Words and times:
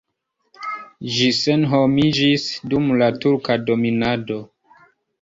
Ĝi 1.17 1.27
senhomiĝis 1.41 2.49
dum 2.75 2.91
la 3.05 3.13
turka 3.23 3.63
dominado. 3.71 4.45